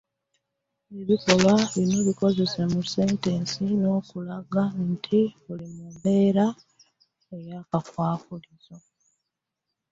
Ebikolwa 1.01 1.53
bino 1.75 1.97
bikozese 2.07 2.61
mu 2.71 2.81
sentensi 2.95 3.61
ng’olaga 3.71 4.63
nti 4.91 5.21
biri 5.45 5.67
mu 5.75 5.85
mbeera 5.95 6.47
ey’akakwakkulizo. 7.35 8.75